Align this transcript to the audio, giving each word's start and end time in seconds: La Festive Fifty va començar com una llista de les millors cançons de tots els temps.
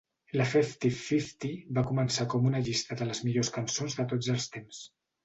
La 0.39 0.45
Festive 0.51 0.97
Fifty 1.01 1.51
va 1.79 1.83
començar 1.89 2.25
com 2.35 2.47
una 2.53 2.63
llista 2.69 2.97
de 3.03 3.09
les 3.11 3.21
millors 3.27 3.53
cançons 3.59 3.99
de 4.01 4.07
tots 4.15 4.31
els 4.37 4.49
temps. 4.57 4.81